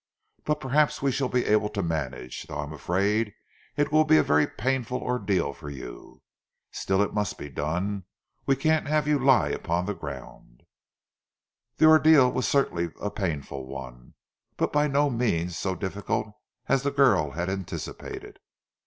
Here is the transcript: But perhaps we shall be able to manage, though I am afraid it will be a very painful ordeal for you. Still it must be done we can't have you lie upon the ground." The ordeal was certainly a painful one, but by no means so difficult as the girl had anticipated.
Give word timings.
But 0.45 0.59
perhaps 0.59 1.03
we 1.03 1.11
shall 1.11 1.29
be 1.29 1.45
able 1.45 1.69
to 1.69 1.83
manage, 1.83 2.47
though 2.47 2.57
I 2.57 2.63
am 2.63 2.73
afraid 2.73 3.35
it 3.77 3.91
will 3.91 4.03
be 4.03 4.17
a 4.17 4.23
very 4.23 4.47
painful 4.47 4.97
ordeal 4.99 5.53
for 5.53 5.69
you. 5.69 6.23
Still 6.71 7.03
it 7.03 7.13
must 7.13 7.37
be 7.37 7.49
done 7.49 8.05
we 8.47 8.55
can't 8.55 8.87
have 8.87 9.07
you 9.07 9.19
lie 9.19 9.49
upon 9.49 9.85
the 9.85 9.93
ground." 9.93 10.63
The 11.77 11.85
ordeal 11.85 12.31
was 12.31 12.47
certainly 12.47 12.89
a 12.99 13.11
painful 13.11 13.67
one, 13.67 14.15
but 14.57 14.73
by 14.73 14.87
no 14.87 15.11
means 15.11 15.55
so 15.55 15.75
difficult 15.75 16.33
as 16.65 16.81
the 16.81 16.89
girl 16.89 17.29
had 17.37 17.47
anticipated. 17.47 18.39